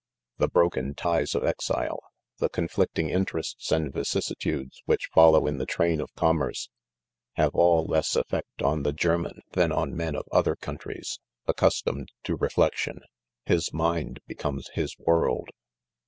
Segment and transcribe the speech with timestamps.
[0.39, 1.99] The broken ties of exile,
[2.39, 6.69] the conflicting interests and vicissitudes which follow in the train of commerce,
[7.33, 12.35] have all less effect on the German than on men of other countries; accustomed to
[12.35, 13.01] reflection,
[13.45, 15.49] his mind becomes his world.